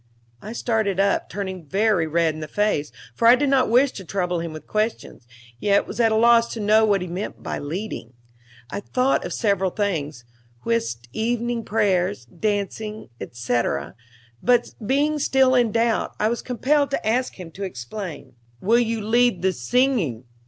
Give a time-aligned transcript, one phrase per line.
[0.41, 4.03] I started up, turning very red in the face, for I did not wish to
[4.03, 5.27] trouble him with questions,
[5.59, 8.13] yet was at a loss to know what he meant by leading.
[8.71, 10.25] I thought of several things
[10.63, 13.93] whist, evening prayers, dancing, etc.;
[14.41, 18.33] but being still in doubt, I was compelled to ask him to explain.
[18.59, 20.23] "Will you lead the singing?"